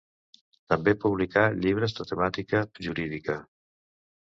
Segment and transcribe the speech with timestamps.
[0.71, 3.39] També publicà llibres de temàtica jurídica.